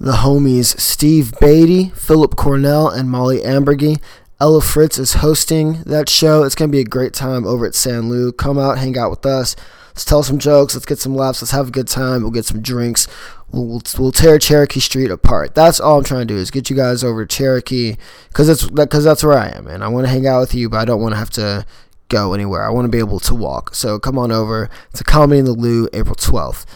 [0.00, 4.00] the homies Steve Beatty, Philip Cornell, and Molly Ambergy.
[4.40, 6.42] Ella Fritz is hosting that show.
[6.42, 8.32] It's going to be a great time over at San Loo.
[8.32, 9.56] Come out, hang out with us.
[9.94, 10.74] Let's tell some jokes.
[10.74, 11.40] Let's get some laughs.
[11.40, 12.22] Let's have a good time.
[12.22, 13.06] We'll get some drinks.
[13.52, 15.54] We'll, we'll, we'll tear Cherokee Street apart.
[15.54, 17.96] That's all I'm trying to do is get you guys over to Cherokee
[18.28, 20.68] because that's because that's where I am, and I want to hang out with you,
[20.68, 21.64] but I don't want to have to
[22.08, 22.64] go anywhere.
[22.64, 23.74] I want to be able to walk.
[23.74, 26.66] So come on over to Comedy in the Loo, April 12th.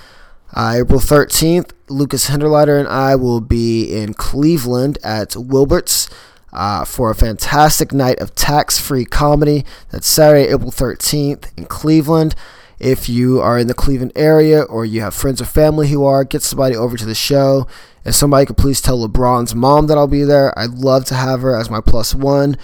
[0.55, 6.09] Uh, April 13th, Lucas Hinderleiter and I will be in Cleveland at Wilbert's
[6.53, 9.65] uh, for a fantastic night of tax free comedy.
[9.91, 12.35] That's Saturday, April 13th in Cleveland.
[12.79, 16.25] If you are in the Cleveland area or you have friends or family who are,
[16.25, 17.67] get somebody over to the show.
[18.05, 21.41] If somebody could please tell LeBron's mom that I'll be there, I'd love to have
[21.41, 22.57] her as my plus one.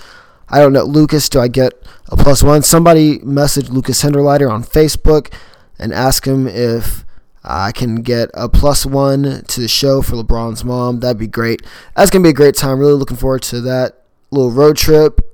[0.48, 1.72] I don't know, Lucas, do I get
[2.08, 2.62] a plus one?
[2.62, 5.32] Somebody message Lucas Hinderleiter on Facebook
[5.78, 7.04] and ask him if
[7.42, 11.00] I can get a plus one to the show for LeBron's mom.
[11.00, 11.62] That'd be great.
[11.96, 12.78] That's going to be a great time.
[12.78, 15.33] Really looking forward to that little road trip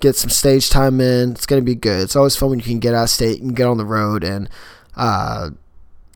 [0.00, 1.32] get some stage time in.
[1.32, 2.02] It's going to be good.
[2.02, 4.24] It's always fun when you can get out of state and get on the road
[4.24, 4.48] and,
[4.96, 5.50] uh,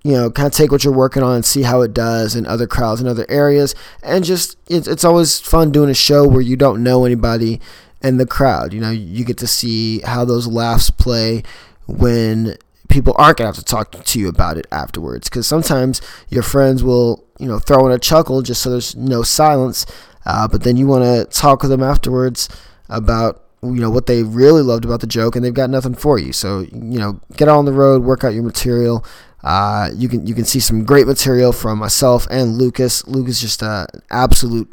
[0.02, 2.46] you know, kind of take what you're working on and see how it does in
[2.46, 3.74] other crowds in other areas.
[4.02, 7.60] And just, it's, it's always fun doing a show where you don't know anybody
[8.02, 8.72] in the crowd.
[8.72, 11.42] You know, you get to see how those laughs play
[11.86, 12.56] when
[12.88, 15.28] people aren't going to have to talk to you about it afterwards.
[15.28, 19.22] Because sometimes your friends will, you know, throw in a chuckle just so there's no
[19.22, 19.86] silence.
[20.26, 22.48] Uh, but then you want to talk with them afterwards
[22.88, 26.18] about you know what they really loved about the joke, and they've got nothing for
[26.18, 26.32] you.
[26.32, 29.04] So you know, get on the road, work out your material.
[29.44, 33.06] Uh, you can you can see some great material from myself and Lucas.
[33.06, 34.72] Lucas just an absolute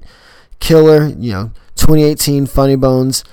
[0.59, 1.07] killer.
[1.07, 3.23] You know, 2018 Funny Bones,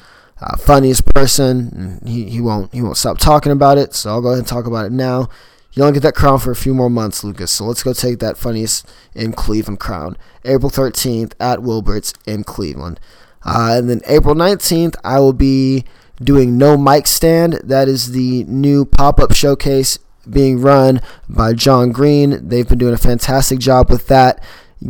[0.41, 2.01] uh, funniest person.
[2.05, 3.95] He, he won't he won't stop talking about it.
[3.95, 5.29] So I'll go ahead and talk about it now.
[5.73, 7.53] You don't get that crown for a few more months, Lucas.
[7.53, 10.17] So let's go take that funniest in Cleveland crown.
[10.43, 12.99] April 13th at Wilbert's in Cleveland.
[13.47, 15.85] Uh, and then April 19th, I will be
[16.21, 17.55] doing No Mic Stand.
[17.63, 22.49] That is the new pop up showcase being run by John Green.
[22.49, 24.43] They've been doing a fantastic job with that,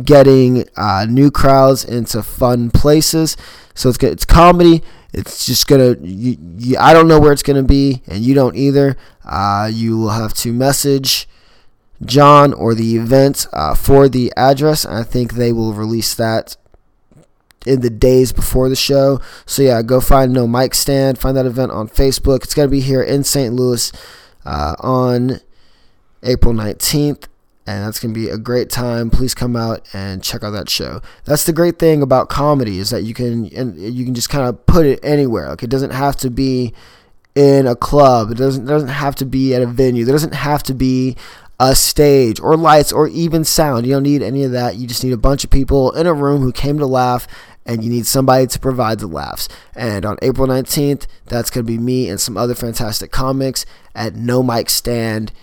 [0.03, 3.37] getting uh, new crowds into fun places.
[3.75, 4.01] So it's.
[4.01, 4.81] It's comedy.
[5.13, 5.95] It's just gonna.
[6.01, 8.97] You, you, I don't know where it's gonna be, and you don't either.
[9.23, 11.29] Uh, you will have to message
[12.03, 14.83] John or the event uh, for the address.
[14.83, 16.57] I think they will release that
[17.67, 19.19] in the days before the show.
[19.45, 21.17] So yeah, go find No Mic Stand.
[21.17, 22.43] Find that event on Facebook.
[22.43, 23.53] It's gonna be here in St.
[23.53, 23.91] Louis
[24.45, 25.41] uh, on
[26.23, 27.27] April 19th.
[27.65, 29.09] And that's gonna be a great time.
[29.09, 31.01] Please come out and check out that show.
[31.25, 34.47] That's the great thing about comedy is that you can and you can just kind
[34.47, 35.49] of put it anywhere.
[35.49, 36.73] Like it doesn't have to be
[37.35, 38.31] in a club.
[38.31, 40.05] It doesn't doesn't have to be at a venue.
[40.05, 41.17] There doesn't have to be
[41.59, 43.85] a stage or lights or even sound.
[43.85, 44.75] You don't need any of that.
[44.75, 47.27] You just need a bunch of people in a room who came to laugh
[47.67, 49.49] and you need somebody to provide the laughs.
[49.75, 54.15] And on April 19th, that's going to be me and some other fantastic comics at
[54.15, 55.33] No Mic Stand.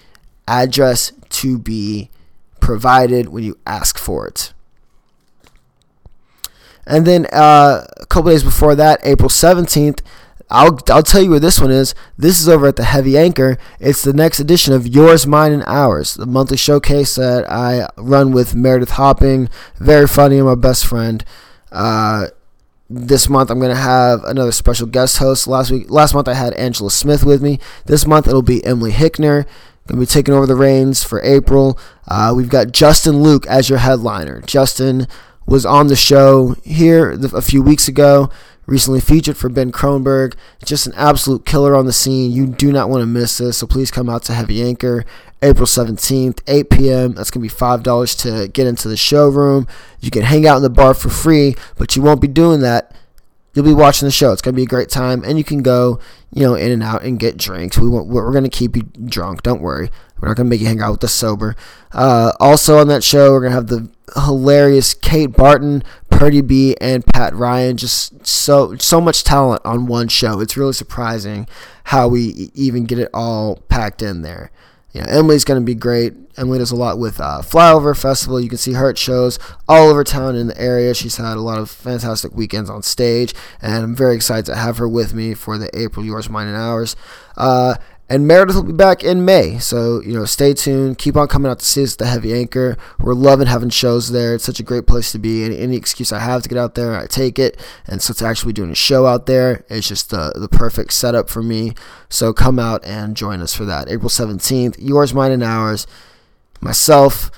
[0.49, 2.11] Address to be
[2.61, 4.53] provided when you ask for it.
[6.87, 10.01] And then uh, a couple days before that, April 17th,
[10.51, 11.95] I'll, I'll tell you where this one is.
[12.19, 13.59] This is over at the Heavy Anchor.
[13.81, 18.33] It's the next edition of Yours, Mine, and Ours, the monthly showcase that I run
[18.33, 19.49] with Meredith Hopping.
[19.77, 21.25] Very funny and my best friend.
[21.75, 22.29] Uh,
[22.89, 25.47] this month I'm gonna have another special guest host.
[25.47, 27.59] Last week, last month I had Angela Smith with me.
[27.87, 29.47] This month it'll be Emily Hickner.
[29.87, 31.79] Gonna be taking over the reins for April.
[32.09, 34.41] Uh, we've got Justin Luke as your headliner.
[34.43, 35.07] Justin
[35.47, 38.31] was on the show here a few weeks ago.
[38.67, 40.35] Recently featured for Ben Kronberg.
[40.65, 42.33] Just an absolute killer on the scene.
[42.33, 43.59] You do not want to miss this.
[43.59, 45.05] So please come out to Heavy Anchor
[45.45, 47.13] April 17th, 8 p.m.
[47.13, 49.69] That's going to be $5 to get into the showroom.
[50.01, 52.97] You can hang out in the bar for free, but you won't be doing that.
[53.55, 54.33] You'll be watching the show.
[54.33, 56.01] It's going to be a great time, and you can go,
[56.33, 57.79] you know, in and out and get drinks.
[57.79, 59.43] We want, we're going to keep you drunk.
[59.43, 59.91] Don't worry.
[60.21, 61.55] We're not going to make you hang out with us sober.
[61.93, 63.89] Uh, also on that show, we're going to have the
[64.21, 67.77] hilarious Kate Barton, Purdy B, and Pat Ryan.
[67.77, 70.41] Just so so much talent on one show.
[70.41, 71.47] It's really surprising
[71.85, 74.51] how we even get it all packed in there
[74.95, 76.15] yeah, Emily's going to be great.
[76.37, 78.41] Emily does a lot with uh, Flyover Festival.
[78.41, 80.95] You can see her at shows all over town in the area.
[80.95, 84.79] She's had a lot of fantastic weekends on stage, and I'm very excited to have
[84.79, 86.95] her with me for the April Yours, Mine, and Ours.
[87.37, 87.75] Uh,
[88.07, 89.59] And Meredith will be back in May.
[89.59, 90.99] So, you know, stay tuned.
[90.99, 92.77] Keep on coming out to see us the Heavy Anchor.
[93.01, 94.35] We're loving having shows there.
[94.35, 95.43] It's such a great place to be.
[95.43, 97.59] And any excuse I have to get out there, I take it.
[97.87, 101.31] And so to actually doing a show out there, it's just the, the perfect setup
[101.31, 101.73] for me.
[102.11, 103.89] So come out and join us for that.
[103.89, 105.87] April 17th, yours, mine, and ours.
[106.61, 107.31] Myself,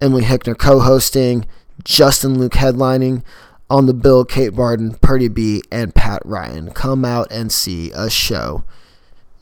[0.00, 1.46] Emily Hickner co hosting,
[1.82, 3.24] Justin Luke headlining.
[3.68, 6.70] On the bill, Kate Barden, Purdy B, and Pat Ryan.
[6.70, 8.62] Come out and see a show.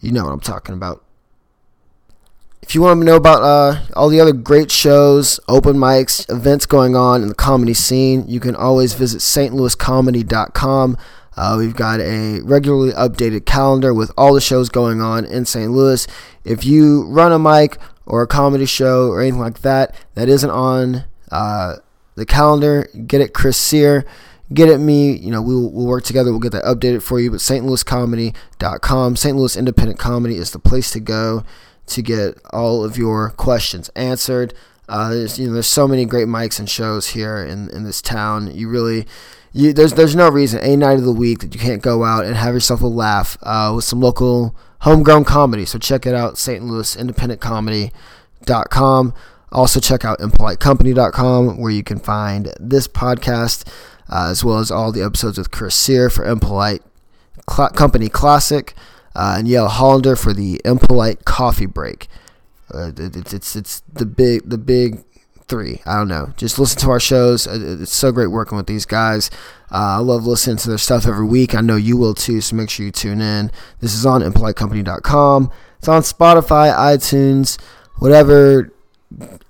[0.05, 1.03] You know what I'm talking about.
[2.61, 6.67] If you want to know about uh, all the other great shows, open mics, events
[6.67, 10.99] going on in the comedy scene, you can always visit stlouiscomedy.com.
[11.37, 15.71] Uh, we've got a regularly updated calendar with all the shows going on in St.
[15.71, 16.07] Louis.
[16.45, 20.51] If you run a mic or a comedy show or anything like that that isn't
[20.51, 21.77] on uh,
[22.14, 24.05] the calendar, get it Chris Sear
[24.52, 25.12] get at me.
[25.16, 26.30] You know, we'll, we'll work together.
[26.30, 27.30] We'll get that updated for you.
[27.30, 29.37] But stlouiscomedy.com, St.
[29.37, 31.44] Louis Independent Comedy is the place to go
[31.87, 34.54] to get all of your questions answered.
[34.88, 38.02] Uh, there's you know there's so many great mics and shows here in, in this
[38.02, 38.54] town.
[38.54, 39.07] You really
[39.52, 42.24] you there's there's no reason a night of the week that you can't go out
[42.24, 45.64] and have yourself a laugh uh, with some local homegrown comedy.
[45.64, 46.62] So check it out, St.
[46.62, 49.14] Louis Independent Comedy.com.
[49.50, 53.66] Also check out impolitecompany.com where you can find this podcast
[54.09, 56.83] uh, as well as all the episodes with Chris Sear for Impolite
[57.51, 58.75] Cl- Company Classic,
[59.14, 62.09] uh, and Yale Hollander for the Impolite Coffee Break.
[62.73, 65.05] Uh, it's, it's it's the big the big
[65.47, 65.81] three.
[65.87, 66.33] I don't know.
[66.37, 67.47] Just listen to our shows.
[67.47, 69.31] Uh, it's so great working with these guys.
[69.71, 71.55] Uh, I love listening to their stuff every week.
[71.55, 72.40] I know you will too.
[72.40, 73.51] So make sure you tune in.
[73.81, 75.51] This is on impolitecompany.com.
[75.79, 77.61] It's on Spotify, iTunes,
[77.99, 78.73] whatever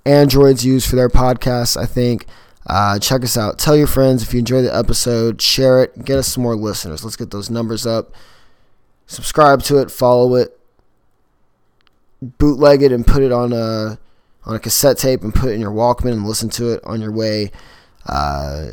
[0.05, 1.77] Androids use for their podcasts.
[1.77, 2.27] I think.
[2.66, 3.59] Uh, check us out.
[3.59, 5.42] Tell your friends if you enjoy the episode.
[5.42, 6.05] Share it.
[6.05, 7.05] Get us some more listeners.
[7.05, 8.14] Let's get those numbers up.
[9.07, 9.90] Subscribe to it.
[9.90, 10.59] Follow it.
[12.22, 13.98] Bootleg it and put it on a
[14.46, 17.00] on a cassette tape and put it in your Walkman and listen to it on
[17.00, 17.50] your way
[18.07, 18.68] uh,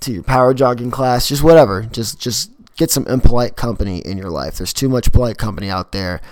[0.00, 1.28] to your power jogging class.
[1.28, 1.82] Just whatever.
[1.82, 4.56] Just just get some impolite company in your life.
[4.56, 6.22] There's too much polite company out there.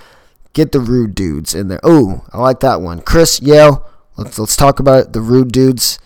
[0.53, 1.81] Get the rude dudes in there.
[1.83, 3.01] Oh, I like that one.
[3.01, 3.87] Chris Yale.
[4.17, 5.13] Let's let's talk about it.
[5.13, 5.99] The rude dudes.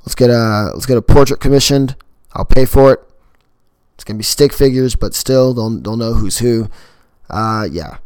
[0.00, 1.96] Let's get a let's get a portrait commissioned.
[2.32, 3.00] I'll pay for it.
[3.94, 6.68] It's gonna be stick figures, but still they'll they'll know who's who.
[7.28, 7.98] Uh, yeah.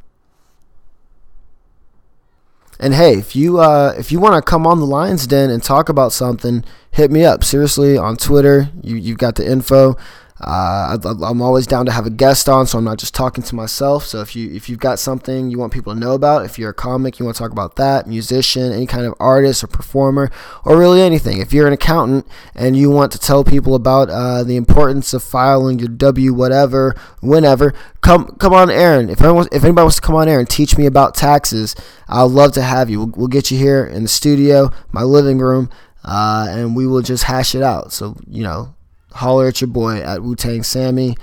[2.81, 5.62] And hey, if you uh, if you want to come on the Lions Den and
[5.62, 7.44] talk about something, hit me up.
[7.44, 9.96] Seriously, on Twitter, you you got the info.
[10.44, 13.44] Uh, I, am always down to have a guest on, so I'm not just talking
[13.44, 14.05] to myself.
[14.05, 16.70] So if you if you've got something you want people to know about, if you're
[16.70, 20.33] a comic, you want to talk about that, musician, any kind of artist or performer,
[20.64, 21.38] or really anything.
[21.38, 22.26] If you're an accountant
[22.57, 26.96] and you want to tell people about uh, the importance of filing your W whatever
[27.20, 29.11] whenever, come come on Aaron.
[29.11, 31.76] If anyone, if anybody wants to come on air and teach me about taxes,
[32.09, 32.98] I'd love to have you.
[32.98, 35.70] We'll, we'll get you here in the studio, my living room,
[36.05, 37.92] uh, and we will just hash it out.
[37.92, 38.74] So you know
[39.14, 41.16] holler at your boy at Wu Tang Sammy,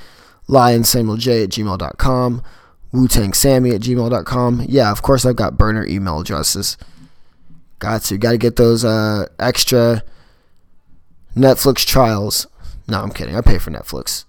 [0.48, 2.44] Lion Samuel J at gmail.com,
[2.92, 4.66] Wu Tang Sammy at gmail.com.
[4.68, 6.78] Yeah, of course, I've got burner email addresses.
[7.80, 8.18] Got to.
[8.18, 10.04] Got to get those uh, extra
[11.36, 12.48] Netflix trials.
[12.88, 13.36] No, I'm kidding.
[13.36, 14.26] I pay for Netflix.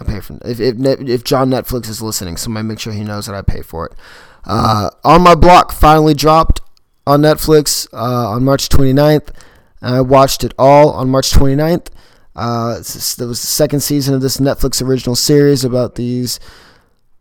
[0.00, 3.26] I pay for if if, if John Netflix is listening, somebody make sure he knows
[3.26, 3.92] that I pay for it.
[4.44, 6.60] Uh, on my block finally dropped
[7.08, 9.30] on Netflix uh, on March 29th.
[9.80, 11.88] And I watched it all on March 29th.
[12.38, 16.38] Uh, was the second season of this Netflix original series about these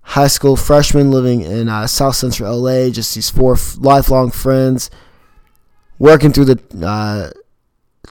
[0.02, 2.90] high school freshmen living in uh, South Central LA.
[2.90, 4.90] Just these four f- lifelong friends
[5.98, 7.32] working through the uh,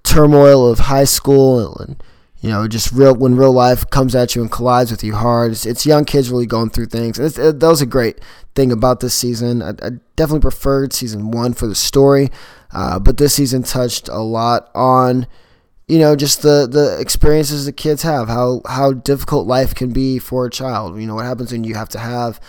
[0.02, 2.02] turmoil of high school and
[2.40, 5.52] you know just real when real life comes at you and collides with you hard.
[5.52, 7.18] It's, it's young kids really going through things.
[7.18, 8.20] It, that was a great
[8.56, 9.62] thing about this season.
[9.62, 12.30] I, I definitely preferred season one for the story,
[12.72, 15.28] uh, but this season touched a lot on
[15.88, 20.18] you know just the the experiences the kids have how how difficult life can be
[20.18, 21.00] for a child.
[21.00, 22.40] You know what happens when you have to have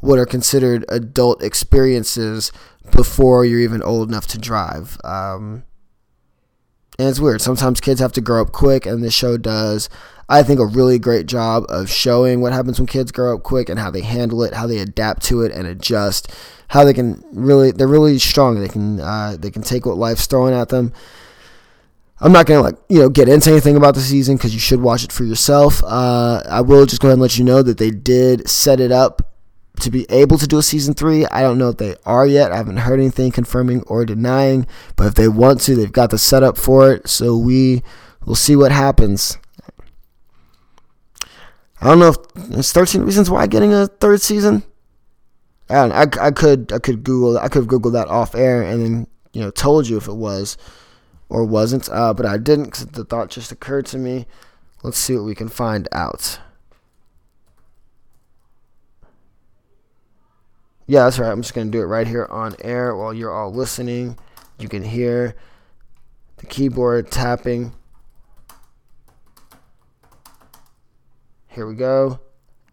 [0.00, 2.52] what are considered adult experiences
[2.92, 4.98] before you're even old enough to drive.
[5.02, 5.64] Um,
[6.98, 7.40] and it's weird.
[7.40, 9.88] Sometimes kids have to grow up quick and this show does
[10.28, 13.68] i think a really great job of showing what happens when kids grow up quick
[13.68, 16.34] and how they handle it how they adapt to it and adjust
[16.68, 18.60] how they can really they're really strong.
[18.60, 20.92] They can uh, they can take what life's throwing at them
[22.20, 24.80] I'm not gonna like you know get into anything about the season because you should
[24.80, 25.82] watch it for yourself.
[25.84, 28.90] Uh, I will just go ahead and let you know that they did set it
[28.90, 29.34] up
[29.80, 31.26] to be able to do a season three.
[31.26, 32.52] I don't know if they are yet.
[32.52, 36.18] I haven't heard anything confirming or denying, but if they want to, they've got the
[36.18, 37.08] setup for it.
[37.08, 37.82] So we
[38.24, 39.36] will see what happens.
[41.80, 42.16] I don't know if
[42.58, 44.62] it's 13 reasons why getting a third season.
[45.68, 48.82] I, I, I could I could Google I could have Googled that off air and
[48.82, 50.56] then you know told you if it was
[51.28, 54.26] or wasn't, uh, but I didn't because the thought just occurred to me.
[54.82, 56.38] Let's see what we can find out.
[60.86, 61.30] Yeah, that's right.
[61.30, 64.18] I'm just gonna do it right here on air while you're all listening.
[64.58, 65.34] You can hear
[66.36, 67.72] the keyboard tapping.
[71.48, 72.20] Here we go.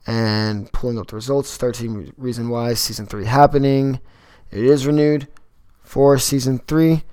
[0.06, 4.02] And pulling up the results 13 Reason Why, Season 3 happening.
[4.52, 5.30] It is renewed
[5.82, 7.04] for Season 3.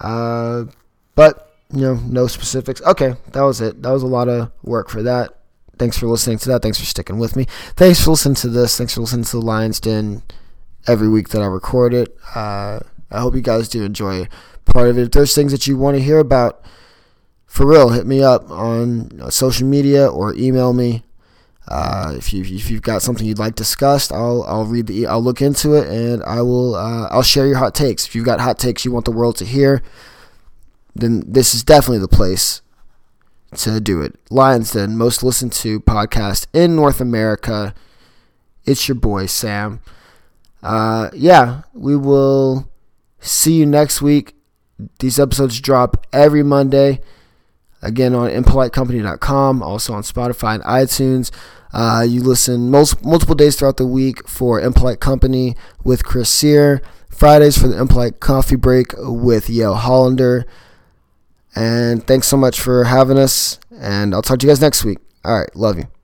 [0.00, 0.64] Uh,
[1.14, 2.80] but, you know, no specifics.
[2.82, 3.82] Okay, that was it.
[3.82, 5.34] That was a lot of work for that.
[5.78, 6.62] Thanks for listening to that.
[6.62, 7.46] Thanks for sticking with me.
[7.76, 8.76] Thanks for listening to this.
[8.76, 10.22] Thanks for listening to the Lions Den
[10.86, 12.16] every week that I record it.
[12.34, 12.80] Uh,
[13.10, 14.28] I hope you guys do enjoy
[14.64, 15.02] part of it.
[15.02, 16.64] If there's things that you want to hear about,
[17.46, 21.04] for real, hit me up on social media or email me.
[21.68, 25.22] Uh, if you if you've got something you'd like discussed, I'll I'll read the I'll
[25.22, 28.06] look into it and I will uh, I'll share your hot takes.
[28.06, 29.82] If you've got hot takes you want the world to hear,
[30.94, 32.62] then this is definitely the place
[33.56, 34.18] to do it.
[34.30, 37.74] Lions Den, most listened to podcast in North America.
[38.64, 39.80] It's your boy Sam.
[40.62, 42.70] Uh, yeah, we will
[43.20, 44.34] see you next week.
[45.00, 47.00] These episodes drop every Monday.
[47.80, 51.30] Again on impolitecompany.com, also on Spotify and iTunes.
[51.72, 56.82] Uh, you listen most, multiple days throughout the week for Impolite Company with Chris Sear.
[57.10, 60.46] Fridays for the Impolite Coffee Break with Yale Hollander.
[61.54, 63.58] And thanks so much for having us.
[63.72, 64.98] And I'll talk to you guys next week.
[65.24, 65.54] All right.
[65.56, 65.97] Love you.